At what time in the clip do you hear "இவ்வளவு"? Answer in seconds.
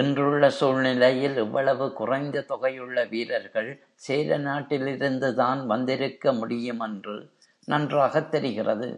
1.36-1.92